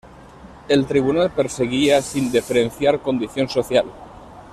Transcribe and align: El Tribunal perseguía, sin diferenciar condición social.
El 0.67 0.87
Tribunal 0.87 1.29
perseguía, 1.29 2.01
sin 2.01 2.31
diferenciar 2.31 3.03
condición 3.03 3.47
social. 3.47 3.85